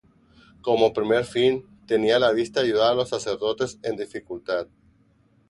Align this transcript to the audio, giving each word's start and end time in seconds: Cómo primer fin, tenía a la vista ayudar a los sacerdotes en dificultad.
Cómo 0.63 0.93
primer 0.93 1.25
fin, 1.25 1.63
tenía 1.85 2.15
a 2.15 2.19
la 2.19 2.31
vista 2.31 2.61
ayudar 2.61 2.93
a 2.93 2.95
los 2.95 3.09
sacerdotes 3.09 3.77
en 3.83 3.97
dificultad. 3.97 4.67